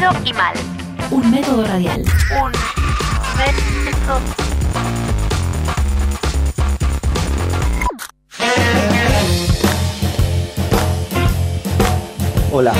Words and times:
rápido 0.00 0.30
y 0.30 0.32
mal. 0.32 0.54
Un 1.10 1.30
método 1.30 1.66
radial. 1.66 2.04
Un 2.42 2.52
método. 3.38 4.20
Hola, 12.52 12.72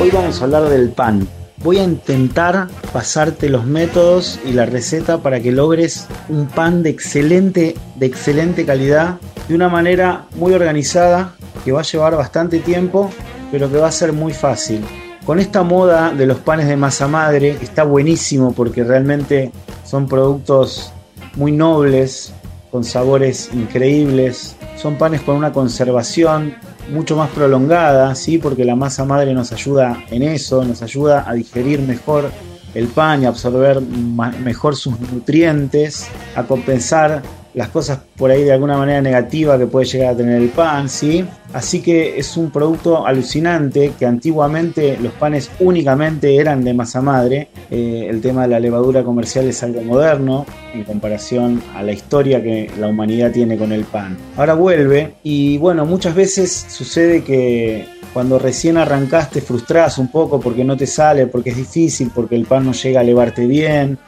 hoy 0.00 0.10
vamos 0.10 0.40
a 0.40 0.44
hablar 0.44 0.68
del 0.68 0.90
pan. 0.90 1.26
Voy 1.58 1.78
a 1.78 1.84
intentar 1.84 2.68
pasarte 2.92 3.48
los 3.48 3.64
métodos 3.64 4.38
y 4.44 4.52
la 4.52 4.66
receta 4.66 5.18
para 5.18 5.40
que 5.40 5.50
logres 5.50 6.06
un 6.28 6.46
pan 6.46 6.82
de 6.82 6.90
excelente, 6.90 7.74
de 7.96 8.06
excelente 8.06 8.66
calidad, 8.66 9.18
de 9.48 9.54
una 9.54 9.70
manera 9.70 10.26
muy 10.36 10.52
organizada, 10.52 11.34
que 11.64 11.72
va 11.72 11.80
a 11.80 11.84
llevar 11.84 12.16
bastante 12.16 12.58
tiempo, 12.58 13.10
pero 13.50 13.70
que 13.70 13.78
va 13.78 13.88
a 13.88 13.92
ser 13.92 14.12
muy 14.12 14.34
fácil. 14.34 14.84
Con 15.26 15.40
esta 15.40 15.62
moda 15.62 16.12
de 16.12 16.26
los 16.26 16.38
panes 16.38 16.68
de 16.68 16.76
masa 16.76 17.08
madre, 17.08 17.56
está 17.62 17.82
buenísimo 17.84 18.52
porque 18.52 18.84
realmente 18.84 19.52
son 19.82 20.06
productos 20.06 20.92
muy 21.34 21.50
nobles, 21.50 22.34
con 22.70 22.84
sabores 22.84 23.48
increíbles, 23.54 24.54
son 24.76 24.98
panes 24.98 25.22
con 25.22 25.36
una 25.36 25.50
conservación 25.50 26.54
mucho 26.92 27.16
más 27.16 27.30
prolongada, 27.30 28.14
¿sí? 28.14 28.36
porque 28.36 28.66
la 28.66 28.76
masa 28.76 29.06
madre 29.06 29.32
nos 29.32 29.50
ayuda 29.50 30.04
en 30.10 30.24
eso, 30.24 30.62
nos 30.62 30.82
ayuda 30.82 31.24
a 31.26 31.32
digerir 31.32 31.80
mejor 31.80 32.30
el 32.74 32.88
pan 32.88 33.22
y 33.22 33.26
absorber 33.26 33.80
mejor 33.80 34.76
sus 34.76 35.00
nutrientes, 35.00 36.06
a 36.36 36.42
compensar 36.42 37.22
las 37.54 37.68
cosas 37.68 38.00
por 38.16 38.30
ahí 38.30 38.42
de 38.42 38.52
alguna 38.52 38.76
manera 38.76 39.00
negativa 39.00 39.56
que 39.58 39.66
puede 39.66 39.86
llegar 39.86 40.14
a 40.14 40.16
tener 40.16 40.42
el 40.42 40.48
pan, 40.48 40.88
¿sí? 40.88 41.24
Así 41.52 41.80
que 41.80 42.18
es 42.18 42.36
un 42.36 42.50
producto 42.50 43.06
alucinante 43.06 43.92
que 43.98 44.06
antiguamente 44.06 44.98
los 45.00 45.12
panes 45.12 45.50
únicamente 45.60 46.36
eran 46.36 46.64
de 46.64 46.74
masa 46.74 47.00
madre. 47.00 47.48
Eh, 47.70 48.08
el 48.10 48.20
tema 48.20 48.42
de 48.42 48.48
la 48.48 48.60
levadura 48.60 49.04
comercial 49.04 49.46
es 49.46 49.62
algo 49.62 49.82
moderno 49.82 50.46
en 50.74 50.82
comparación 50.82 51.62
a 51.76 51.82
la 51.82 51.92
historia 51.92 52.42
que 52.42 52.68
la 52.78 52.88
humanidad 52.88 53.30
tiene 53.30 53.56
con 53.56 53.70
el 53.70 53.84
pan. 53.84 54.16
Ahora 54.36 54.54
vuelve 54.54 55.14
y 55.22 55.58
bueno, 55.58 55.86
muchas 55.86 56.14
veces 56.14 56.66
sucede 56.68 57.22
que 57.22 57.86
cuando 58.12 58.38
recién 58.38 58.76
arrancaste 58.76 59.40
frustras 59.40 59.98
un 59.98 60.08
poco 60.08 60.40
porque 60.40 60.64
no 60.64 60.76
te 60.76 60.86
sale, 60.86 61.26
porque 61.28 61.50
es 61.50 61.56
difícil, 61.56 62.10
porque 62.14 62.34
el 62.36 62.46
pan 62.46 62.64
no 62.64 62.72
llega 62.72 63.00
a 63.00 63.04
levarte 63.04 63.46
bien, 63.46 63.98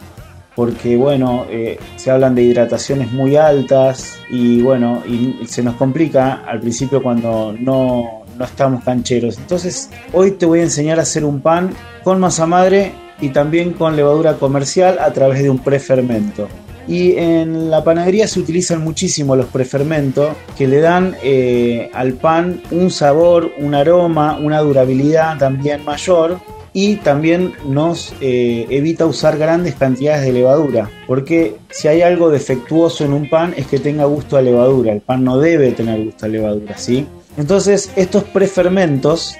porque 0.57 0.97
bueno, 0.97 1.47
eh, 1.51 1.79
se 1.97 2.11
hablan 2.11 2.35
de 2.35 2.43
hidrataciones 2.43 3.13
muy 3.13 3.37
altas 3.37 4.19
y 4.31 4.63
bueno, 4.63 5.03
se 5.47 5.63
nos 5.63 5.77
complica 5.77 6.43
al 6.47 6.61
principio 6.61 7.03
cuando 7.03 7.55
no, 7.57 8.25
no 8.37 8.45
estamos 8.45 8.83
cancheros. 8.83 9.37
Entonces, 9.37 9.91
hoy 10.15 10.33
te 10.33 10.47
voy 10.47 10.61
a 10.61 10.63
enseñar 10.65 10.99
a 10.99 11.03
hacer 11.03 11.25
un 11.27 11.41
pan 11.41 11.71
con 12.03 12.19
masa 12.19 12.47
madre 12.47 12.93
y 13.21 13.29
también 13.29 13.75
con 13.75 13.97
levadura 13.97 14.35
comercial 14.39 14.99
a 14.99 15.13
través 15.13 15.43
de 15.43 15.51
un 15.51 15.59
prefermento. 15.59 16.49
Y 16.89 17.17
en 17.17 17.71
la 17.71 17.85
panadería 17.85 18.27
se 18.27 18.41
utilizan 18.41 18.83
muchísimo 18.83 19.37
los 19.37 19.47
prefermentos 19.47 20.31
que 20.57 20.69
le 20.69 20.81
dan 20.81 21.17
eh, 21.23 21.91
al 21.93 22.15
pan 22.15 22.63
un 22.71 22.91
sabor, 22.91 23.53
un 23.59 23.75
aroma, 23.75 24.39
una 24.39 24.61
durabilidad 24.61 25.37
también 25.37 25.85
mayor 25.85 26.39
y 26.77 26.97
también 26.97 27.55
nos 27.67 28.13
eh, 28.21 28.67
evita 28.69 29.07
usar 29.07 29.39
grandes 29.39 29.77
cantidades 29.77 30.27
de 30.27 30.33
levadura, 30.35 30.91
porque 31.07 31.57
si 31.71 31.89
hay 31.89 32.03
algo 32.03 32.29
defectuoso 32.29 33.03
en 33.03 33.15
un 33.15 33.31
pan 33.31 33.55
es 33.57 33.67
que 33.67 33.79
tenga 33.79 34.05
gusto 34.05 34.37
a 34.37 34.43
levadura, 34.43 34.93
el 34.93 35.01
pan 35.01 35.25
no 35.25 35.39
debe 35.39 35.73
tener 35.73 36.05
gusto 36.05 36.27
a 36.27 36.29
levadura, 36.29 36.77
¿sí? 36.77 37.07
Entonces 37.39 37.91
estos 37.97 38.25
prefermentos, 38.25 39.37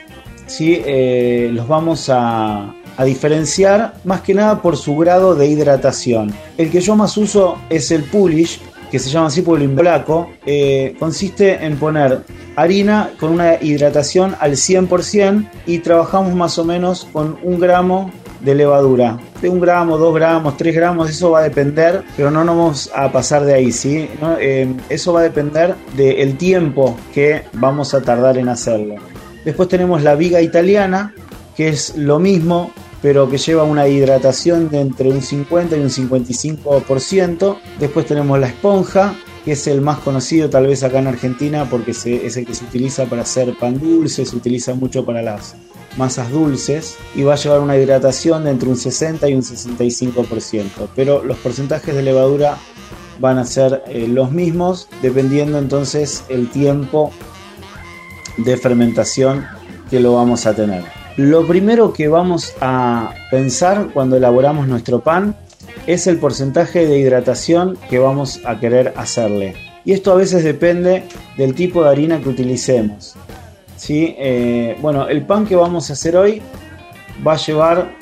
¿sí? 0.47 0.81
Eh, 0.87 1.51
los 1.53 1.69
vamos 1.69 2.09
a, 2.09 2.75
a 2.97 3.05
diferenciar 3.05 3.93
más 4.05 4.23
que 4.23 4.33
nada 4.33 4.63
por 4.63 4.79
su 4.79 4.97
grado 4.97 5.35
de 5.35 5.47
hidratación. 5.47 6.33
El 6.57 6.71
que 6.71 6.81
yo 6.81 6.97
más 6.97 7.19
uso 7.19 7.59
es 7.69 7.91
el 7.91 8.05
Pulish, 8.05 8.61
que 8.97 9.01
se 9.01 9.11
llama 9.11 9.27
así 9.27 9.45
el 9.47 9.71
polaco, 9.73 10.31
eh, 10.47 10.97
consiste 10.99 11.63
en 11.63 11.77
poner 11.77 12.23
harina 12.57 13.11
con 13.21 13.31
una 13.31 13.63
hidratación 13.63 14.35
al 14.41 14.53
100% 14.53 15.51
y 15.67 15.81
trabajamos 15.81 16.35
más 16.35 16.59
o 16.59 16.65
menos 16.65 17.07
con 17.13 17.37
un 17.43 17.61
gramo 17.61 18.11
de 18.41 18.55
levadura. 18.55 19.19
De 19.43 19.51
un 19.51 19.61
gramo, 19.61 19.99
dos 19.99 20.15
gramos, 20.15 20.57
tres 20.57 20.75
gramos, 20.75 21.11
eso 21.11 21.31
va 21.31 21.41
a 21.41 21.43
depender, 21.43 22.05
pero 22.17 22.31
no 22.31 22.43
nos 22.43 22.57
vamos 22.57 22.91
a 22.95 23.13
pasar 23.13 23.45
de 23.45 23.53
ahí, 23.53 23.71
¿sí? 23.71 24.09
Eh, 24.41 24.75
eso 24.89 25.13
va 25.13 25.21
a 25.21 25.25
depender 25.25 25.75
del 25.95 26.39
tiempo 26.39 26.97
que 27.13 27.43
vamos 27.53 27.93
a 27.93 28.01
tardar 28.01 28.39
en 28.39 28.49
hacerlo. 28.49 28.95
Después 29.45 29.69
tenemos 29.69 30.03
la 30.03 30.15
viga 30.15 30.41
italiana, 30.41 31.13
que 31.55 31.69
es 31.69 31.99
lo 31.99 32.19
mismo, 32.19 32.71
pero 33.03 33.29
que 33.29 33.39
lleva 33.39 33.65
una 33.65 33.89
hidratación 33.89 34.69
de 34.69 34.81
entre 34.81 35.11
un 35.11 35.23
50 35.23 35.77
y 35.77 35.81
un 35.81 35.91
55%. 35.91 37.59
Después 37.79 38.07
tenemos 38.07 38.39
la 38.39 38.49
esponja, 38.49 39.15
que 39.45 39.53
es 39.53 39.67
el 39.67 39.81
más 39.81 39.99
conocido 39.99 40.51
tal 40.51 40.67
vez 40.67 40.83
acá 40.83 40.99
en 40.99 41.07
Argentina 41.07 41.69
porque 41.71 41.93
es 41.93 42.37
el 42.37 42.47
que 42.47 42.55
se 42.55 42.65
utiliza 42.65 43.07
para 43.07 43.23
hacer 43.23 43.57
pan 43.59 43.79
dulce, 43.79 44.25
se 44.25 44.37
utiliza 44.37 44.75
mucho 44.75 45.05
para 45.05 45.23
las 45.23 45.55
masas 45.97 46.31
dulces 46.31 46.97
y 47.15 47.23
va 47.23 47.35
a 47.35 47.37
llevar 47.37 47.61
una 47.61 47.77
hidratación 47.77 48.45
de 48.45 48.51
entre 48.51 48.69
un 48.69 48.77
60 48.77 49.29
y 49.29 49.35
un 49.35 49.43
65%. 49.43 50.89
Pero 50.95 51.23
los 51.25 51.39
porcentajes 51.39 51.95
de 51.95 52.03
levadura 52.03 52.59
van 53.19 53.39
a 53.39 53.45
ser 53.45 53.83
eh, 53.87 54.07
los 54.09 54.31
mismos 54.31 54.89
dependiendo 55.01 55.59
entonces 55.59 56.25
el 56.29 56.51
tiempo 56.51 57.13
de 58.37 58.57
fermentación 58.57 59.47
que 59.91 60.01
lo 60.01 60.15
vamos 60.15 60.47
a 60.47 60.55
tener. 60.55 61.06
Lo 61.17 61.47
primero 61.47 61.95
que 61.95 62.09
vamos 62.09 62.53
a 62.61 63.15
pensar 63.31 63.89
cuando 63.95 64.19
elaboramos 64.19 64.69
nuestro 64.69 65.01
pan 65.01 65.35
es 65.87 66.07
el 66.07 66.19
porcentaje 66.19 66.87
de 66.87 66.99
hidratación 66.99 67.79
que 67.89 67.99
vamos 67.99 68.41
a 68.45 68.61
querer 68.61 68.93
hacerle. 68.97 69.55
Y 69.87 69.93
esto 69.93 70.13
a 70.13 70.17
veces 70.17 70.45
depende 70.45 71.05
del 71.39 71.55
tipo 71.55 71.83
de 71.83 71.89
harina 71.89 72.21
que 72.21 72.29
utilicemos. 72.29 73.15
¿Sí? 73.77 74.15
Eh, 74.19 74.77
bueno, 74.83 75.09
el 75.09 75.25
pan 75.25 75.47
que 75.47 75.57
vamos 75.57 75.89
a 75.89 75.95
hacer 75.95 76.19
hoy 76.19 76.43
va 77.27 77.33
a 77.33 77.39
llevar 77.39 77.93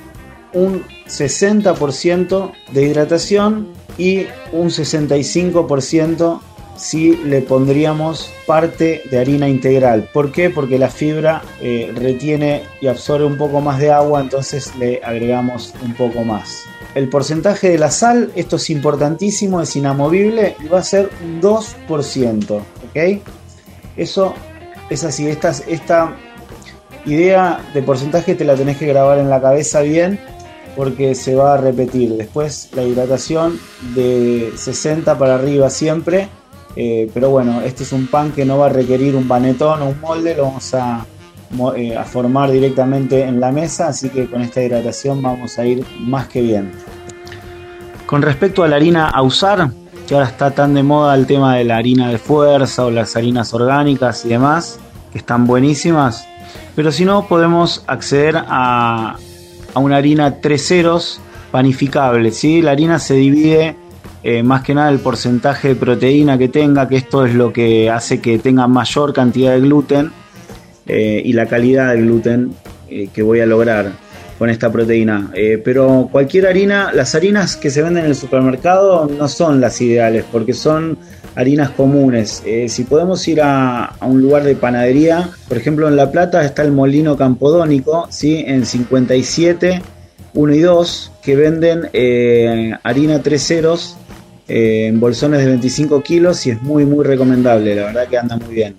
un 0.52 0.82
60% 1.06 2.52
de 2.72 2.82
hidratación 2.82 3.68
y 3.96 4.26
un 4.52 4.70
65% 4.70 6.40
si 6.76 7.16
le 7.16 7.40
pondríamos 7.40 8.30
parte 8.46 9.02
de 9.10 9.18
harina 9.18 9.48
integral. 9.48 10.08
¿Por 10.12 10.32
qué? 10.32 10.50
Porque 10.50 10.78
la 10.78 10.88
fibra 10.88 11.42
eh, 11.60 11.92
retiene 11.94 12.62
y 12.80 12.86
absorbe 12.86 13.24
un 13.24 13.36
poco 13.36 13.60
más 13.60 13.78
de 13.78 13.90
agua, 13.90 14.20
entonces 14.20 14.74
le 14.76 15.00
agregamos 15.02 15.74
un 15.82 15.94
poco 15.94 16.24
más. 16.24 16.64
El 16.94 17.08
porcentaje 17.08 17.70
de 17.70 17.78
la 17.78 17.90
sal, 17.90 18.30
esto 18.36 18.56
es 18.56 18.70
importantísimo, 18.70 19.60
es 19.60 19.74
inamovible 19.76 20.56
y 20.64 20.68
va 20.68 20.78
a 20.78 20.84
ser 20.84 21.10
un 21.24 21.40
2%. 21.40 22.50
¿ok? 22.50 23.22
Eso 23.96 24.34
es 24.90 25.04
así, 25.04 25.28
esta, 25.28 25.52
esta 25.66 26.16
idea 27.06 27.60
de 27.74 27.82
porcentaje 27.82 28.34
te 28.34 28.44
la 28.44 28.54
tenés 28.54 28.76
que 28.76 28.86
grabar 28.86 29.18
en 29.18 29.28
la 29.28 29.40
cabeza 29.40 29.82
bien 29.82 30.20
porque 30.76 31.14
se 31.14 31.34
va 31.34 31.54
a 31.54 31.56
repetir. 31.56 32.14
Después 32.16 32.70
la 32.74 32.82
hidratación 32.82 33.58
de 33.94 34.52
60 34.56 35.18
para 35.18 35.36
arriba 35.36 35.70
siempre 35.70 36.28
eh, 36.76 37.10
pero 37.14 37.30
bueno, 37.30 37.60
este 37.62 37.84
es 37.84 37.92
un 37.92 38.06
pan 38.06 38.32
que 38.32 38.44
no 38.44 38.58
va 38.58 38.66
a 38.66 38.68
requerir 38.68 39.14
un 39.14 39.28
panetón 39.28 39.82
o 39.82 39.86
un 39.86 40.00
molde, 40.00 40.34
lo 40.34 40.44
vamos 40.44 40.74
a, 40.74 41.06
eh, 41.76 41.96
a 41.96 42.04
formar 42.04 42.50
directamente 42.50 43.22
en 43.22 43.40
la 43.40 43.52
mesa, 43.52 43.88
así 43.88 44.08
que 44.08 44.26
con 44.26 44.42
esta 44.42 44.62
hidratación 44.62 45.22
vamos 45.22 45.58
a 45.58 45.64
ir 45.64 45.84
más 46.00 46.26
que 46.26 46.40
bien. 46.40 46.72
Con 48.06 48.22
respecto 48.22 48.64
a 48.64 48.68
la 48.68 48.76
harina 48.76 49.08
a 49.08 49.22
usar, 49.22 49.70
que 50.06 50.14
ahora 50.14 50.26
está 50.26 50.50
tan 50.50 50.74
de 50.74 50.82
moda 50.82 51.14
el 51.14 51.26
tema 51.26 51.56
de 51.56 51.64
la 51.64 51.76
harina 51.76 52.08
de 52.10 52.18
fuerza 52.18 52.84
o 52.84 52.90
las 52.90 53.16
harinas 53.16 53.54
orgánicas 53.54 54.24
y 54.24 54.28
demás, 54.28 54.78
que 55.12 55.18
están 55.18 55.46
buenísimas, 55.46 56.26
pero 56.74 56.90
si 56.90 57.04
no 57.04 57.28
podemos 57.28 57.84
acceder 57.86 58.36
a, 58.36 59.16
a 59.74 59.78
una 59.78 59.96
harina 59.96 60.40
tres 60.40 60.66
ceros 60.66 61.20
panificable, 61.52 62.32
¿sí? 62.32 62.62
La 62.62 62.72
harina 62.72 62.98
se 62.98 63.14
divide 63.14 63.76
eh, 64.26 64.42
más 64.42 64.62
que 64.62 64.74
nada 64.74 64.88
el 64.88 65.00
porcentaje 65.00 65.68
de 65.68 65.74
proteína 65.74 66.38
que 66.38 66.48
tenga, 66.48 66.88
que 66.88 66.96
esto 66.96 67.26
es 67.26 67.34
lo 67.34 67.52
que 67.52 67.90
hace 67.90 68.22
que 68.22 68.38
tenga 68.38 68.66
mayor 68.66 69.12
cantidad 69.12 69.52
de 69.52 69.60
gluten 69.60 70.12
eh, 70.86 71.20
y 71.22 71.34
la 71.34 71.44
calidad 71.44 71.92
del 71.92 72.06
gluten 72.06 72.54
eh, 72.88 73.10
que 73.12 73.22
voy 73.22 73.40
a 73.40 73.46
lograr 73.46 73.92
con 74.38 74.48
esta 74.48 74.72
proteína. 74.72 75.30
pero 75.62 76.08
cualquier 76.10 76.46
harina, 76.46 76.90
las 76.92 77.14
harinas 77.14 77.56
que 77.56 77.68
se 77.68 77.82
venden 77.82 78.04
en 78.04 78.10
el 78.10 78.16
supermercado 78.16 79.06
no 79.06 79.28
son 79.28 79.60
las 79.60 79.80
ideales 79.82 80.24
porque 80.32 80.54
son 80.54 80.98
harinas 81.34 81.70
comunes. 81.70 82.42
si 82.68 82.84
podemos 82.84 83.28
ir 83.28 83.42
a, 83.42 83.94
un 84.00 84.22
lugar 84.22 84.42
de 84.42 84.56
panadería, 84.56 85.28
por 85.46 85.58
ejemplo 85.58 85.86
en 85.86 85.96
La 85.96 86.10
Plata 86.10 86.42
está 86.44 86.62
el 86.62 86.72
molino 86.72 87.16
campodónico, 87.16 88.08
¿sí? 88.10 88.42
en 88.46 88.64
57. 88.64 89.82
1 90.36 90.52
y 90.52 90.60
2 90.60 91.12
que 91.22 91.36
venden 91.36 92.78
harina 92.82 93.22
3 93.22 93.46
ceros 93.46 93.96
eh, 94.48 94.86
en 94.86 95.00
bolsones 95.00 95.40
de 95.40 95.46
25 95.46 96.02
kilos 96.02 96.46
y 96.46 96.50
es 96.50 96.62
muy 96.62 96.84
muy 96.84 97.04
recomendable, 97.04 97.74
la 97.74 97.86
verdad 97.86 98.08
que 98.08 98.18
anda 98.18 98.36
muy 98.36 98.54
bien. 98.54 98.74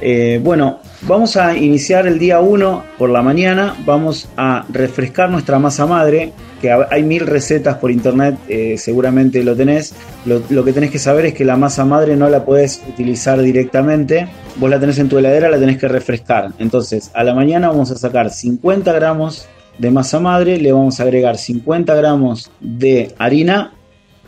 Eh, 0.00 0.40
bueno, 0.42 0.80
Vamos 1.06 1.36
a 1.36 1.54
iniciar 1.54 2.06
el 2.06 2.18
día 2.18 2.40
1 2.40 2.82
por 2.96 3.10
la 3.10 3.20
mañana, 3.20 3.76
vamos 3.84 4.26
a 4.38 4.64
refrescar 4.70 5.28
nuestra 5.28 5.58
masa 5.58 5.84
madre, 5.84 6.32
que 6.62 6.72
hay 6.72 7.02
mil 7.02 7.26
recetas 7.26 7.76
por 7.76 7.90
internet, 7.90 8.36
eh, 8.48 8.76
seguramente 8.78 9.44
lo 9.44 9.54
tenés. 9.54 9.94
Lo, 10.24 10.40
lo, 10.48 10.64
que 10.64 10.72
tenés 10.72 10.90
que 10.90 10.98
saber 10.98 11.26
es 11.26 11.34
que 11.34 11.44
la 11.44 11.58
masa 11.58 11.84
madre 11.84 12.16
no 12.16 12.30
la 12.30 12.46
podés 12.46 12.82
utilizar 12.88 13.38
directamente, 13.42 14.28
vos 14.56 14.70
la 14.70 14.80
tenés 14.80 14.98
en 14.98 15.10
tu 15.10 15.18
heladera, 15.18 15.50
la 15.50 15.58
tenés 15.58 15.76
que 15.76 15.88
refrescar. 15.88 16.52
Entonces, 16.58 17.10
a 17.12 17.22
la 17.22 17.34
mañana 17.34 17.68
vamos 17.68 17.90
a 17.90 17.96
sacar 17.96 18.30
50 18.30 18.90
gramos 18.94 19.46
de 19.76 19.90
masa 19.90 20.20
madre, 20.20 20.56
le 20.56 20.72
vamos 20.72 21.00
a 21.00 21.02
agregar 21.02 21.36
50 21.36 21.94
gramos 21.96 22.50
de 22.60 23.14
harina, 23.18 23.74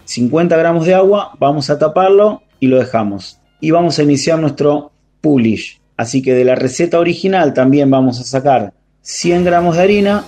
50 0.07 0.57
gramos 0.57 0.87
de 0.87 0.95
agua, 0.95 1.33
vamos 1.39 1.69
a 1.69 1.79
taparlo 1.79 2.43
y 2.61 2.69
lo 2.69 2.79
dejamos. 2.79 3.41
Y 3.61 3.71
vamos 3.71 3.99
a 3.99 4.03
iniciar 4.03 4.39
nuestro 4.39 4.93
pulish. 5.21 5.81
Así 5.97 6.23
que 6.23 6.35
de 6.35 6.45
la 6.45 6.55
receta 6.55 6.99
original 6.99 7.53
también 7.55 7.91
vamos 7.91 8.21
a 8.21 8.25
sacar 8.25 8.73
100 9.03 9.45
gramos 9.45 9.77
de 9.77 9.83
harina, 9.83 10.25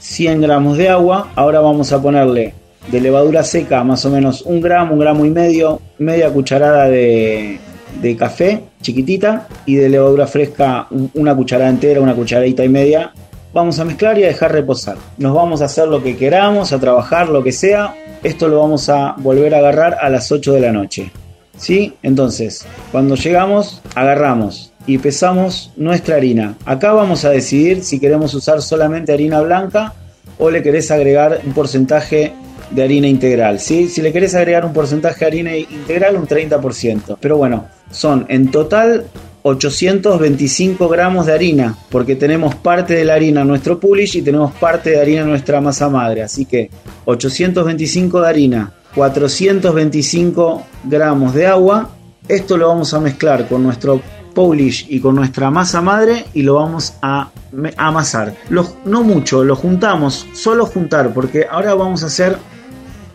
100 0.00 0.40
gramos 0.42 0.78
de 0.78 0.88
agua. 0.88 1.30
Ahora 1.34 1.60
vamos 1.60 1.92
a 1.92 2.00
ponerle 2.00 2.54
de 2.90 3.00
levadura 3.00 3.42
seca 3.42 3.84
más 3.84 4.04
o 4.04 4.10
menos 4.10 4.42
un 4.42 4.60
gramo, 4.60 4.94
un 4.94 5.00
gramo 5.00 5.24
y 5.24 5.30
medio, 5.30 5.80
media 5.98 6.30
cucharada 6.30 6.88
de, 6.88 7.58
de 8.00 8.16
café 8.16 8.64
chiquitita 8.80 9.48
y 9.64 9.76
de 9.76 9.88
levadura 9.88 10.26
fresca 10.26 10.88
una 11.14 11.34
cucharada 11.34 11.70
entera, 11.70 12.00
una 12.00 12.14
cucharadita 12.14 12.64
y 12.64 12.68
media. 12.68 13.12
Vamos 13.54 13.78
a 13.78 13.84
mezclar 13.84 14.18
y 14.18 14.24
a 14.24 14.28
dejar 14.28 14.50
reposar. 14.50 14.96
Nos 15.18 15.34
vamos 15.34 15.60
a 15.60 15.66
hacer 15.66 15.86
lo 15.86 16.02
que 16.02 16.16
queramos, 16.16 16.72
a 16.72 16.78
trabajar 16.78 17.28
lo 17.28 17.42
que 17.42 17.52
sea. 17.52 17.94
Esto 18.22 18.48
lo 18.48 18.60
vamos 18.60 18.88
a 18.88 19.14
volver 19.18 19.54
a 19.54 19.58
agarrar 19.58 19.98
a 20.00 20.08
las 20.08 20.32
8 20.32 20.54
de 20.54 20.60
la 20.60 20.72
noche. 20.72 21.10
¿Sí? 21.58 21.92
Entonces, 22.02 22.64
cuando 22.90 23.14
llegamos, 23.14 23.82
agarramos 23.94 24.72
y 24.86 24.96
pesamos 24.96 25.70
nuestra 25.76 26.16
harina. 26.16 26.56
Acá 26.64 26.94
vamos 26.94 27.26
a 27.26 27.30
decidir 27.30 27.84
si 27.84 28.00
queremos 28.00 28.32
usar 28.32 28.62
solamente 28.62 29.12
harina 29.12 29.42
blanca 29.42 29.92
o 30.38 30.50
le 30.50 30.62
querés 30.62 30.90
agregar 30.90 31.42
un 31.44 31.52
porcentaje 31.52 32.32
de 32.70 32.82
harina 32.82 33.06
integral. 33.06 33.60
¿sí? 33.60 33.88
Si 33.90 34.00
le 34.00 34.14
querés 34.14 34.34
agregar 34.34 34.64
un 34.64 34.72
porcentaje 34.72 35.20
de 35.20 35.26
harina 35.26 35.56
integral, 35.56 36.16
un 36.16 36.26
30%. 36.26 37.18
Pero 37.20 37.36
bueno, 37.36 37.66
son 37.90 38.24
en 38.30 38.50
total 38.50 39.04
825 39.42 40.88
gramos 40.88 41.26
de 41.26 41.32
harina, 41.32 41.76
porque 41.90 42.16
tenemos 42.16 42.54
parte 42.54 42.94
de 42.94 43.04
la 43.04 43.14
harina 43.14 43.44
nuestro 43.44 43.80
pulish 43.80 44.16
y 44.16 44.22
tenemos 44.22 44.52
parte 44.52 44.90
de 44.90 45.00
harina 45.00 45.24
nuestra 45.24 45.60
masa 45.60 45.88
madre. 45.88 46.22
Así 46.22 46.44
que 46.44 46.70
825 47.04 48.20
de 48.20 48.28
harina, 48.28 48.72
425 48.94 50.66
gramos 50.84 51.34
de 51.34 51.46
agua. 51.46 51.90
Esto 52.28 52.56
lo 52.56 52.68
vamos 52.68 52.94
a 52.94 53.00
mezclar 53.00 53.48
con 53.48 53.62
nuestro 53.62 54.00
polish 54.32 54.86
y 54.88 55.00
con 55.00 55.16
nuestra 55.16 55.50
masa 55.50 55.80
madre 55.80 56.26
y 56.34 56.42
lo 56.42 56.54
vamos 56.54 56.94
a 57.02 57.30
amasar. 57.76 58.34
no 58.48 59.02
mucho, 59.02 59.44
lo 59.44 59.56
juntamos, 59.56 60.26
solo 60.32 60.66
juntar, 60.66 61.12
porque 61.12 61.46
ahora 61.50 61.74
vamos 61.74 62.02
a 62.02 62.06
hacer 62.06 62.36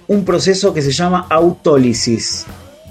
un 0.07 0.23
proceso 0.23 0.73
que 0.73 0.81
se 0.81 0.91
llama 0.91 1.25
autólisis. 1.29 2.45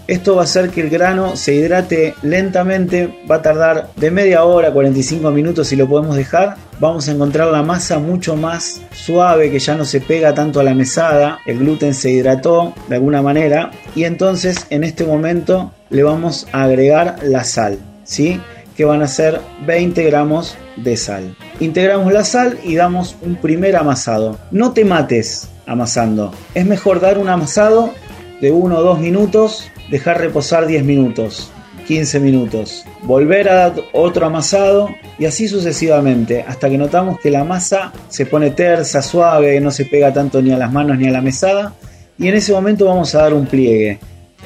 Esto 0.07 0.37
va 0.37 0.43
a 0.43 0.45
hacer 0.45 0.71
que 0.71 0.83
el 0.83 0.91
grano 0.91 1.37
se 1.37 1.55
hidrate 1.55 2.15
lentamente, 2.23 3.13
va 3.29 3.37
a 3.37 3.43
tardar 3.43 3.91
de 3.97 4.11
media 4.11 4.45
hora, 4.45 4.73
45 4.73 5.31
minutos 5.31 5.69
si 5.69 5.77
lo 5.77 5.89
podemos 5.89 6.17
dejar. 6.17 6.57
Vamos 6.79 7.09
a 7.09 7.13
encontrar 7.13 7.49
la 7.49 7.63
masa 7.63 7.99
mucho 7.99 8.37
más 8.37 8.81
suave, 8.93 9.51
que 9.51 9.59
ya 9.59 9.75
no 9.75 9.85
se 9.85 10.01
pega 10.01 10.35
tanto 10.35 10.61
a 10.61 10.65
la 10.65 10.75
mesada, 10.75 11.41
el 11.47 11.59
gluten 11.59 11.95
se 11.95 12.11
hidrató 12.11 12.73
de 12.89 12.97
alguna 12.97 13.23
manera 13.23 13.71
y 13.95 14.05
entonces 14.05 14.67
en 14.71 14.85
este 14.85 15.05
momento 15.05 15.73
le 15.91 16.03
vamos 16.03 16.47
a 16.53 16.65
agregar 16.65 17.17
la 17.23 17.45
sal. 17.45 17.79
¿sí? 18.05 18.41
que 18.77 18.85
van 18.85 19.03
a 19.03 19.09
ser 19.09 19.41
20 19.67 20.03
gramos 20.05 20.57
de 20.77 20.97
sal. 20.97 21.35
Integramos 21.61 22.13
la 22.13 22.25
sal 22.25 22.59
y 22.63 22.77
damos 22.77 23.17
un 23.23 23.37
primer 23.37 23.75
amasado. 23.77 24.39
No 24.51 24.73
te 24.73 24.85
mates 24.85 25.49
amasando. 25.67 26.33
Es 26.55 26.67
mejor 26.67 27.01
dar 27.01 27.19
un 27.19 27.29
amasado 27.29 27.93
de 28.41 28.53
1 28.53 28.77
o 28.77 28.83
2 28.83 29.01
minutos, 29.01 29.71
dejar 29.91 30.21
reposar 30.21 30.67
10 30.67 30.85
minutos, 30.85 31.51
15 31.87 32.21
minutos, 32.21 32.85
volver 33.03 33.49
a 33.49 33.55
dar 33.55 33.75
otro 33.93 34.27
amasado 34.27 34.91
y 35.19 35.27
así 35.27 35.49
sucesivamente 35.49 36.45
hasta 36.47 36.69
que 36.69 36.79
notamos 36.79 37.21
que 37.21 37.31
la 37.31 37.45
masa 37.45 37.93
se 38.09 38.27
pone 38.27 38.51
tersa, 38.51 39.03
suave, 39.03 39.61
no 39.61 39.71
se 39.71 39.85
pega 39.85 40.13
tanto 40.13 40.43
ni 40.43 40.53
a 40.53 40.59
las 40.59 40.73
manos 40.73 40.99
ni 40.99 41.07
a 41.07 41.13
la 41.13 41.21
mesada 41.21 41.75
y 42.19 42.29
en 42.29 42.35
ese 42.35 42.53
momento 42.53 42.87
vamos 42.87 43.15
a 43.15 43.23
dar 43.23 43.35
un 43.35 43.47
pliegue. 43.47 43.99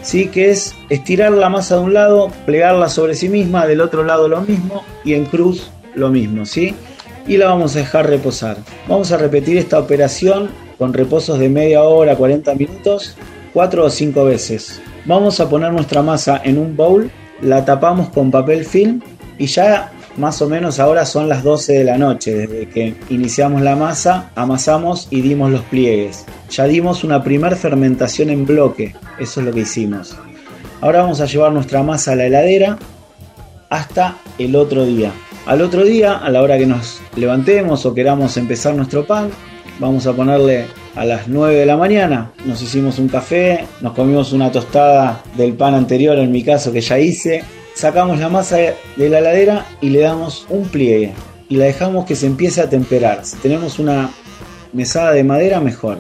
¿sí? 0.03 0.29
que 0.29 0.51
es 0.51 0.75
estirar 0.89 1.33
la 1.33 1.49
masa 1.49 1.77
de 1.77 1.83
un 1.83 1.95
lado, 1.95 2.31
plegarla 2.47 2.89
sobre 2.89 3.15
sí 3.15 3.29
misma, 3.29 3.67
del 3.67 3.81
otro 3.81 4.05
lado 4.05 4.29
lo 4.29 4.41
mismo 4.41 4.83
y 5.05 5.15
en 5.15 5.27
cruz 5.27 5.71
lo 5.95 6.09
mismo, 6.09 6.47
¿sí? 6.47 6.75
y 7.27 7.37
la 7.37 7.47
vamos 7.47 7.77
a 7.77 7.81
dejar 7.81 8.09
reposar. 8.09 8.57
Vamos 8.89 9.13
a 9.13 9.17
repetir 9.17 9.59
esta 9.59 9.79
operación 9.79 10.51
con 10.79 10.93
reposos 10.93 11.39
de 11.39 11.49
media 11.49 11.83
hora, 11.83 12.17
40 12.17 12.55
minutos, 12.55 13.17
4 13.53 13.85
o 13.85 13.91
5 13.91 14.25
veces. 14.25 14.81
Vamos 15.07 15.41
a 15.41 15.49
poner 15.49 15.73
nuestra 15.73 16.03
masa 16.03 16.41
en 16.45 16.59
un 16.59 16.77
bowl, 16.77 17.11
la 17.41 17.65
tapamos 17.65 18.11
con 18.11 18.31
papel 18.31 18.65
film 18.65 19.01
y 19.39 19.47
ya 19.47 19.93
más 20.17 20.43
o 20.43 20.49
menos 20.49 20.79
ahora 20.79 21.07
son 21.07 21.29
las 21.29 21.43
12 21.43 21.73
de 21.73 21.85
la 21.85 21.97
noche, 21.97 22.35
desde 22.35 22.69
que 22.69 22.95
iniciamos 23.09 23.63
la 23.63 23.77
masa, 23.77 24.31
amasamos 24.35 25.09
y 25.11 25.23
dimos 25.23 25.51
los 25.51 25.63
pliegues. 25.63 26.27
Ya 26.51 26.65
dimos 26.65 27.05
una 27.05 27.25
primer 27.25 27.57
fermentación 27.57 28.29
en 28.29 28.45
bloque, 28.45 28.95
eso 29.19 29.41
es 29.41 29.47
lo 29.47 29.53
que 29.53 29.61
hicimos. 29.61 30.17
Ahora 30.83 31.03
vamos 31.03 31.21
a 31.21 31.27
llevar 31.27 31.53
nuestra 31.53 31.83
masa 31.83 32.13
a 32.13 32.17
la 32.17 32.27
heladera 32.27 32.79
hasta 33.71 34.17
el 34.39 34.57
otro 34.57 34.85
día. 34.85 35.13
Al 35.47 35.63
otro 35.63 35.85
día, 35.85 36.19
a 36.19 36.29
la 36.29 36.43
hora 36.43 36.59
que 36.59 36.67
nos 36.67 37.01
levantemos 37.17 37.87
o 37.87 37.95
queramos 37.95 38.37
empezar 38.37 38.75
nuestro 38.75 39.07
pan, 39.07 39.31
vamos 39.79 40.07
a 40.07 40.13
ponerle 40.13 40.67
a 40.95 41.05
las 41.05 41.29
9 41.29 41.55
de 41.55 41.67
la 41.67 41.77
mañana. 41.77 42.33
Nos 42.45 42.63
hicimos 42.63 42.99
un 42.99 43.09
café, 43.09 43.67
nos 43.81 43.95
comimos 43.95 44.33
una 44.33 44.51
tostada 44.51 45.23
del 45.37 45.55
pan 45.55 45.75
anterior, 45.75 46.19
en 46.19 46.33
mi 46.33 46.43
caso 46.43 46.73
que 46.73 46.81
ya 46.81 46.99
hice, 46.99 47.45
sacamos 47.75 48.19
la 48.19 48.29
masa 48.29 48.57
de 48.57 49.09
la 49.09 49.19
heladera 49.19 49.67
y 49.81 49.91
le 49.91 50.01
damos 50.01 50.47
un 50.49 50.69
pliegue 50.69 51.13
y 51.49 51.57
la 51.57 51.65
dejamos 51.65 52.07
que 52.07 52.17
se 52.17 52.27
empiece 52.27 52.61
a 52.61 52.71
temperar. 52.71 53.25
Si 53.25 53.37
tenemos 53.37 53.79
una 53.79 54.11
mesada 54.73 55.13
de 55.13 55.25
madera, 55.25 55.61
mejor. 55.61 55.99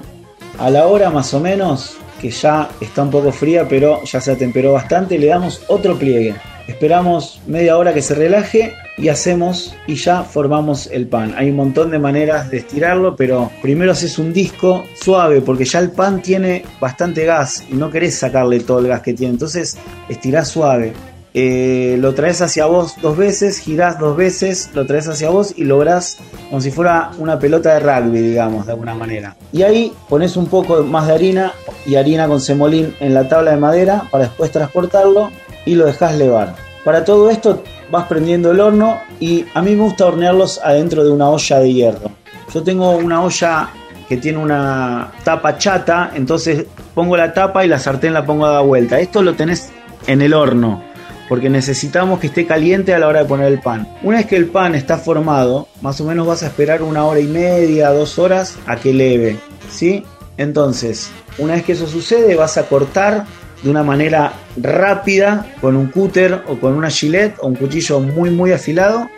A 0.59 0.71
la 0.71 0.87
hora 0.87 1.11
más 1.11 1.35
o 1.35 1.41
menos, 1.41 1.97
que 2.21 2.31
ya 2.31 2.69
está 2.81 3.03
un 3.03 3.11
poco 3.11 3.33
fría, 3.33 3.67
pero 3.69 4.03
ya 4.05 4.21
se 4.21 4.31
atemperó 4.31 4.73
bastante, 4.73 5.19
le 5.19 5.27
damos 5.27 5.63
otro 5.67 5.99
pliegue. 5.99 6.35
Esperamos 6.69 7.41
media 7.47 7.77
hora 7.77 7.93
que 7.93 8.03
se 8.03 8.15
relaje 8.15 8.75
y 9.01 9.09
hacemos 9.09 9.75
y 9.87 9.95
ya 9.95 10.23
formamos 10.25 10.89
el 10.89 11.07
pan. 11.07 11.35
Hay 11.37 11.51
un 11.51 11.57
montón 11.57 11.91
de 11.91 11.99
maneras 11.99 12.51
de 12.51 12.59
estirarlo, 12.59 13.17
pero 13.17 13.51
primero 13.63 13.93
haces 13.93 14.19
un 14.19 14.33
disco 14.33 14.85
suave 14.95 15.41
porque 15.41 15.65
ya 15.65 15.79
el 15.79 15.91
pan 15.91 16.21
tiene 16.21 16.65
bastante 16.81 17.25
gas 17.25 17.65
y 17.71 17.75
no 17.75 17.91
querés 17.91 18.19
sacarle 18.19 18.61
todo 18.61 18.81
el 18.81 18.89
gas 18.89 19.01
que 19.01 19.15
tiene. 19.15 19.33
Entonces 19.33 19.79
estirás 20.09 20.49
suave. 20.49 20.93
Eh, 21.33 21.97
lo 22.01 22.13
traes 22.13 22.43
hacia 22.43 22.67
vos 22.67 22.97
dos 23.01 23.17
veces, 23.17 23.61
girás 23.61 24.01
dos 24.01 24.17
veces, 24.17 24.71
lo 24.75 24.85
traes 24.85 25.07
hacia 25.07 25.31
vos 25.31 25.55
y 25.57 25.63
lográs 25.63 26.19
como 26.49 26.61
si 26.61 26.73
fuera 26.73 27.13
una 27.19 27.39
pelota 27.39 27.73
de 27.75 27.81
rugby, 27.81 28.21
digamos, 28.21 28.67
de 28.67 28.73
alguna 28.73 28.95
manera. 28.95 29.37
Y 29.53 29.63
ahí 29.63 29.93
pones 30.09 30.37
un 30.37 30.47
poco 30.47 30.83
más 30.83 31.07
de 31.07 31.15
harina 31.15 31.53
y 31.87 31.95
harina 31.95 32.27
con 32.27 32.41
semolín 32.41 32.95
en 32.99 33.15
la 33.15 33.29
tabla 33.29 33.53
de 33.53 33.59
madera 33.59 34.09
para 34.11 34.25
después 34.25 34.51
transportarlo 34.51 35.31
y 35.65 35.77
lo 35.77 35.87
dejas 35.87 36.17
levar. 36.17 36.57
Para 36.85 37.05
todo 37.05 37.31
esto 37.31 37.63
vas 37.91 38.07
prendiendo 38.07 38.51
el 38.51 38.61
horno 38.61 39.01
y 39.19 39.45
a 39.55 39.63
mí 39.63 39.75
me 39.75 39.83
gusta 39.83 40.07
hornearlos 40.07 40.61
adentro 40.63 41.05
de 41.05 41.11
una 41.11 41.29
olla 41.29 41.59
de 41.59 41.73
hierro. 41.73 42.11
Yo 42.53 42.63
tengo 42.63 42.91
una 42.93 43.23
olla 43.23 43.71
que 44.09 44.17
tiene 44.17 44.39
una 44.39 45.13
tapa 45.23 45.57
chata, 45.59 46.11
entonces 46.15 46.67
pongo 46.95 47.17
la 47.17 47.33
tapa 47.33 47.65
y 47.65 47.69
la 47.69 47.79
sartén 47.79 48.13
la 48.13 48.27
pongo 48.27 48.47
a 48.47 48.51
dar 48.51 48.65
vuelta. 48.65 48.99
Esto 48.99 49.23
lo 49.23 49.35
tenés 49.35 49.71
en 50.07 50.23
el 50.23 50.35
horno 50.35 50.83
porque 51.31 51.49
necesitamos 51.49 52.19
que 52.19 52.27
esté 52.27 52.45
caliente 52.45 52.93
a 52.93 52.99
la 52.99 53.07
hora 53.07 53.21
de 53.21 53.29
poner 53.29 53.47
el 53.47 53.61
pan. 53.61 53.87
Una 54.03 54.17
vez 54.17 54.27
que 54.27 54.35
el 54.35 54.47
pan 54.47 54.75
está 54.75 54.99
formado, 54.99 55.69
más 55.81 56.01
o 56.01 56.05
menos 56.05 56.27
vas 56.27 56.43
a 56.43 56.49
esperar 56.49 56.83
una 56.83 57.05
hora 57.05 57.21
y 57.21 57.29
media, 57.29 57.91
dos 57.91 58.19
horas 58.19 58.57
a 58.67 58.75
que 58.75 58.93
leve, 58.93 59.39
¿sí? 59.71 60.03
Entonces, 60.39 61.09
una 61.39 61.55
vez 61.55 61.63
que 61.63 61.73
eso 61.73 61.87
sucede, 61.87 62.35
vas 62.35 62.59
a 62.59 62.65
cortar 62.65 63.27
de 63.63 63.71
una 63.71 63.83
manera 63.83 64.33
rápida 64.57 65.47
con 65.61 65.77
un 65.77 65.89
cúter 65.89 66.43
o 66.49 66.59
con 66.59 66.75
una 66.75 66.91
gilet 66.91 67.37
o 67.41 67.47
un 67.47 67.57
cuchillo 67.57 68.01
muy 68.01 68.31
muy 68.31 68.53
afilado. 68.53 69.09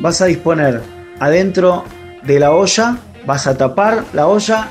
Vas 0.00 0.20
a 0.22 0.26
disponer 0.26 0.80
adentro 1.18 1.84
de 2.22 2.40
la 2.40 2.52
olla, 2.52 2.96
vas 3.26 3.46
a 3.46 3.56
tapar 3.56 4.04
la 4.12 4.26
olla 4.26 4.68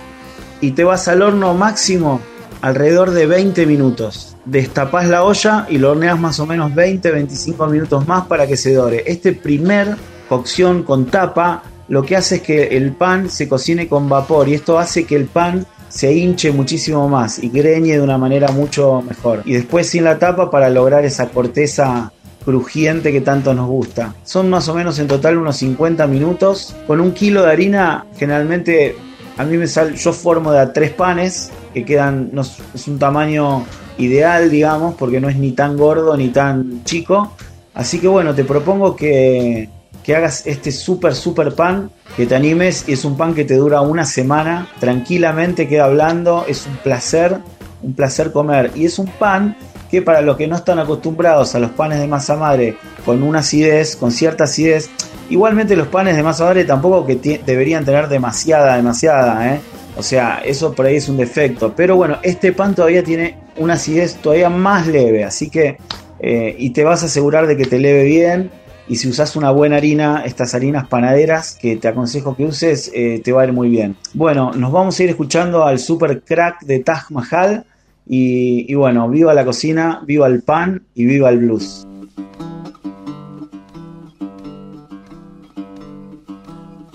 y 0.61 0.71
te 0.71 0.83
vas 0.83 1.07
al 1.07 1.21
horno 1.21 1.53
máximo 1.53 2.21
alrededor 2.61 3.11
de 3.11 3.25
20 3.25 3.65
minutos. 3.65 4.35
Destapas 4.45 5.07
la 5.07 5.23
olla 5.23 5.67
y 5.69 5.77
lo 5.77 5.91
horneas 5.91 6.19
más 6.19 6.39
o 6.39 6.45
menos 6.45 6.71
20-25 6.71 7.69
minutos 7.69 8.07
más 8.07 8.25
para 8.25 8.47
que 8.47 8.57
se 8.57 8.73
dore. 8.73 9.03
Este 9.05 9.33
primer 9.33 9.95
cocción 10.27 10.83
con 10.83 11.05
tapa 11.05 11.63
lo 11.89 12.03
que 12.03 12.15
hace 12.15 12.35
es 12.35 12.41
que 12.43 12.77
el 12.77 12.93
pan 12.93 13.29
se 13.29 13.49
cocine 13.49 13.87
con 13.87 14.07
vapor 14.07 14.47
y 14.47 14.53
esto 14.53 14.77
hace 14.77 15.05
que 15.05 15.15
el 15.15 15.25
pan 15.25 15.65
se 15.89 16.13
hinche 16.13 16.51
muchísimo 16.51 17.09
más 17.09 17.43
y 17.43 17.49
greñe 17.49 17.93
de 17.93 18.01
una 18.01 18.17
manera 18.17 18.51
mucho 18.51 19.01
mejor. 19.01 19.41
Y 19.45 19.53
después 19.53 19.87
sin 19.87 20.03
la 20.03 20.19
tapa 20.19 20.51
para 20.51 20.69
lograr 20.69 21.03
esa 21.03 21.29
corteza 21.29 22.11
crujiente 22.45 23.11
que 23.11 23.21
tanto 23.21 23.53
nos 23.53 23.67
gusta. 23.67 24.13
Son 24.23 24.49
más 24.49 24.67
o 24.69 24.75
menos 24.75 24.99
en 24.99 25.07
total 25.07 25.37
unos 25.37 25.57
50 25.57 26.05
minutos. 26.07 26.75
Con 26.85 27.01
un 27.01 27.11
kilo 27.11 27.43
de 27.43 27.51
harina, 27.51 28.05
generalmente 28.17 28.95
a 29.37 29.43
mí 29.43 29.57
me 29.57 29.67
sale, 29.67 29.95
yo 29.95 30.13
formo 30.13 30.51
de 30.51 30.59
a 30.59 30.71
tres 30.71 30.91
panes 30.91 31.51
que 31.73 31.83
quedan, 31.83 32.31
es 32.73 32.87
un 32.87 32.99
tamaño 32.99 33.65
ideal, 33.97 34.51
digamos, 34.51 34.95
porque 34.95 35.19
no 35.19 35.27
es 35.27 35.37
ni 35.37 35.53
tan 35.53 35.75
gordo 35.75 36.15
ni 36.15 36.29
tan 36.29 36.83
chico. 36.83 37.33
Así 37.73 37.99
que 37.99 38.07
bueno, 38.07 38.35
te 38.35 38.43
propongo 38.43 38.95
que, 38.95 39.69
que 40.09 40.15
hagas 40.15 40.47
este 40.47 40.71
súper, 40.71 41.13
súper 41.13 41.53
pan, 41.53 41.91
que 42.17 42.25
te 42.25 42.33
animes 42.33 42.85
y 42.87 42.93
es 42.93 43.05
un 43.05 43.15
pan 43.15 43.35
que 43.35 43.45
te 43.45 43.53
dura 43.53 43.81
una 43.81 44.05
semana, 44.05 44.67
tranquilamente 44.79 45.67
queda 45.67 45.83
hablando, 45.83 46.45
es 46.47 46.65
un 46.65 46.77
placer, 46.77 47.37
un 47.83 47.93
placer 47.93 48.31
comer. 48.31 48.71
Y 48.73 48.85
es 48.85 48.97
un 48.97 49.05
pan 49.05 49.55
que 49.91 50.01
para 50.01 50.21
los 50.21 50.35
que 50.35 50.47
no 50.47 50.55
están 50.55 50.79
acostumbrados 50.79 51.53
a 51.53 51.59
los 51.59 51.69
panes 51.69 51.99
de 51.99 52.07
masa 52.07 52.35
madre 52.35 52.75
con 53.05 53.21
una 53.21 53.41
acidez, 53.41 53.95
con 53.95 54.11
cierta 54.11 54.45
acidez, 54.45 54.89
igualmente 55.29 55.75
los 55.75 55.89
panes 55.89 56.15
de 56.15 56.23
masa 56.23 56.45
madre 56.45 56.65
tampoco 56.65 57.05
que 57.05 57.39
deberían 57.45 57.85
tener 57.85 58.07
demasiada, 58.07 58.77
demasiada, 58.77 59.53
¿eh? 59.53 59.61
O 59.95 60.01
sea, 60.01 60.41
eso 60.43 60.73
por 60.73 60.87
ahí 60.87 60.95
es 60.95 61.07
un 61.07 61.17
defecto. 61.17 61.75
Pero 61.75 61.95
bueno, 61.95 62.17
este 62.23 62.51
pan 62.51 62.73
todavía 62.73 63.03
tiene 63.03 63.37
una 63.57 63.75
acidez 63.75 64.15
todavía 64.15 64.49
más 64.49 64.87
leve, 64.87 65.23
así 65.23 65.51
que, 65.51 65.77
eh, 66.19 66.55
y 66.57 66.71
te 66.71 66.83
vas 66.83 67.03
a 67.03 67.05
asegurar 67.05 67.45
de 67.45 67.55
que 67.55 67.65
te 67.65 67.77
leve 67.77 68.05
bien. 68.05 68.49
Y 68.89 68.95
si 68.95 69.07
usas 69.07 69.35
una 69.35 69.51
buena 69.51 69.77
harina, 69.77 70.23
estas 70.25 70.55
harinas 70.55 70.87
panaderas 70.87 71.55
que 71.61 71.75
te 71.75 71.87
aconsejo 71.87 72.35
que 72.35 72.45
uses, 72.45 72.89
eh, 72.95 73.21
te 73.23 73.31
va 73.31 73.43
a 73.43 73.45
ir 73.45 73.53
muy 73.53 73.69
bien. 73.69 73.95
Bueno, 74.15 74.51
nos 74.55 74.71
vamos 74.71 74.99
a 74.99 75.03
ir 75.03 75.11
escuchando 75.11 75.63
al 75.63 75.77
super 75.77 76.23
crack 76.23 76.61
de 76.63 76.79
Taj 76.79 77.11
Mahal. 77.11 77.65
Y, 78.11 78.73
bueno, 78.73 79.07
viva 79.07 79.35
la 79.35 79.45
cocina, 79.45 80.01
viva 80.07 80.25
el 80.25 80.41
pan 80.41 80.81
y 80.95 81.05
viva 81.05 81.29
el 81.29 81.37
blues. 81.37 81.85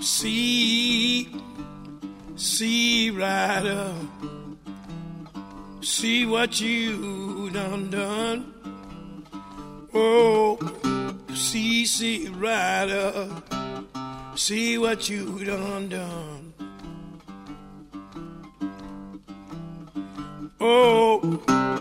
See, 0.01 1.31
see 2.35 3.11
rider, 3.11 3.93
see 5.79 6.25
what 6.25 6.59
you 6.59 7.49
done 7.53 7.89
done. 7.89 8.53
Oh, 9.93 10.59
see, 11.35 11.85
see 11.85 12.27
rider, 12.29 13.29
see 14.35 14.77
what 14.77 15.09
you 15.09 15.43
done 15.43 15.89
done. 15.89 16.53
Oh, 20.59 21.19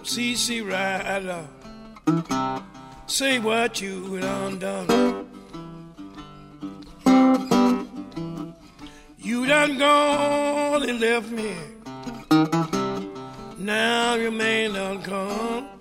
CC 0.03 0.61
Rider, 0.63 1.47
say 3.07 3.39
what 3.39 3.81
you 3.81 4.21
done 4.21 4.59
done. 4.59 5.27
You 9.19 9.47
done 9.47 9.79
gone 9.79 10.89
and 10.89 11.01
left 11.01 11.31
me. 11.31 11.55
Now 13.59 14.17
you 14.17 14.31
may 14.31 14.69
not 14.69 15.03
come. 15.05 15.74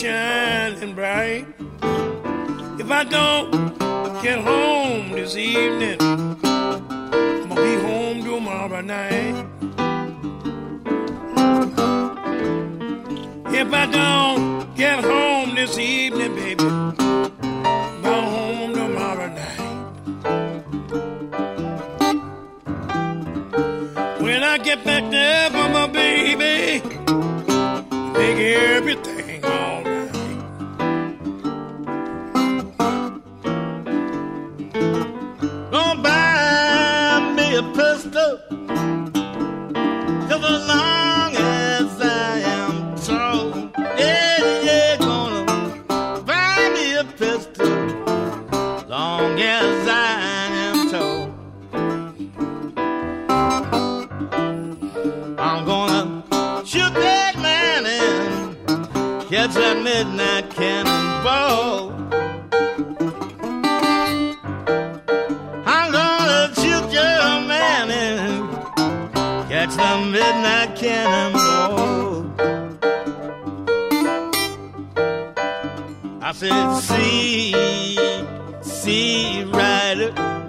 Shining 0.00 0.94
bright. 0.94 1.46
If 2.80 2.90
I 2.90 3.04
don't 3.04 3.50
get 4.22 4.38
home 4.38 5.12
this 5.12 5.36
evening, 5.36 5.98
I'm 6.00 7.48
gonna 7.48 7.54
be 7.54 7.74
home 7.86 8.24
tomorrow 8.24 8.80
night. 8.80 9.46
If 13.52 13.72
I 13.74 13.86
don't 13.98 14.74
get 14.74 15.04
home 15.04 15.54
this 15.54 15.76
evening, 15.76 16.34
baby, 16.34 16.64
I'm 16.64 18.02
home 18.02 18.72
tomorrow 18.72 19.28
night. 19.28 19.60
When 24.22 24.42
I 24.42 24.56
get 24.56 24.82
back 24.82 25.10
there 25.10 25.50
for 25.50 25.68
my 25.68 25.86
baby 25.88 26.80
make 28.20 28.38
everything 28.38 28.99
a 37.60 37.62
pistol, 37.74 38.38
cause 40.28 40.44
as 40.54 40.66
long 40.66 41.36
as 41.36 42.00
I 42.00 42.38
am 42.56 42.96
tall, 42.96 43.70
yeah, 43.98 44.62
yeah, 44.62 44.96
gonna 44.96 45.44
buy 46.22 46.70
me 46.74 46.94
a 46.96 47.04
pistol, 47.04 47.68
long 48.88 49.38
as 49.38 49.88
I 49.88 50.20
am 50.64 50.90
tall. 50.90 51.22
I'm 55.38 55.66
gonna 55.66 56.22
shoot 56.64 56.94
that 56.94 57.34
man 57.42 57.84
and 57.84 58.56
catch 59.28 59.52
that 59.52 59.82
midnight 59.84 60.39
midnight 70.06 70.76
cannonball. 70.76 72.26
I 76.22 76.32
said, 76.32 76.80
see, 76.80 77.52
see, 78.62 79.44
rider. 79.44 80.39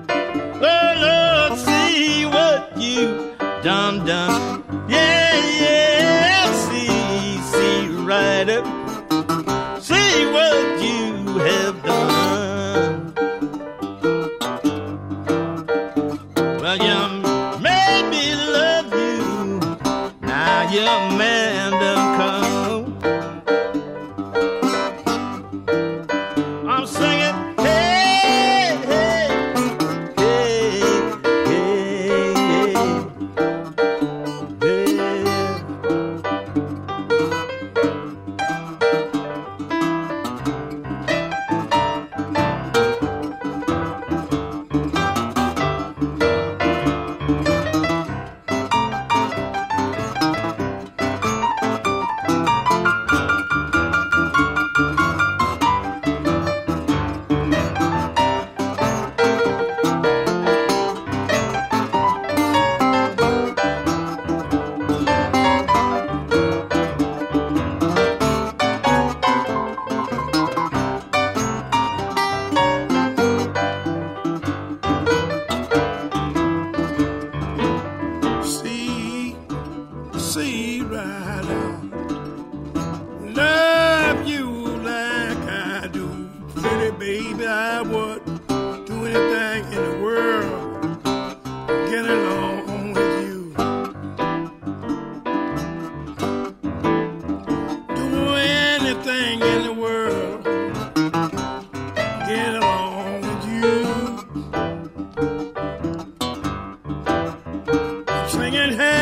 Hey. 108.77 108.77
hand. 108.77 109.00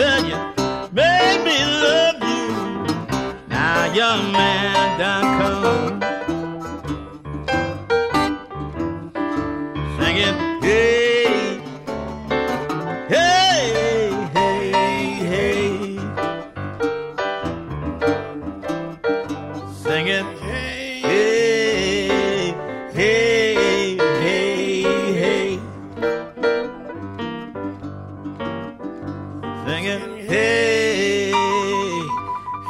then 0.00 0.24
you 0.24 0.36
made 0.92 1.40
me 1.44 1.58
love 1.84 2.22
you. 2.22 3.46
Now 3.48 3.92
you're. 3.92 4.49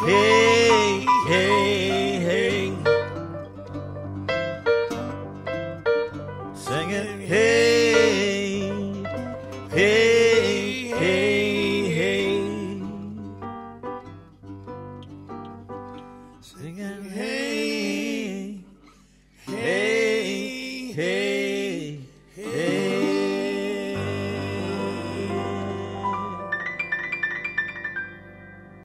Hey. 0.00 0.39